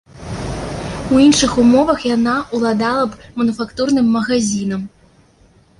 [1.15, 4.81] У іншых умовах яна ўладала б мануфактурным магазінам.